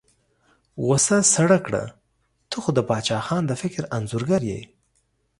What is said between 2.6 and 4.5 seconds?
خو د باچا خان د فکر انځورګر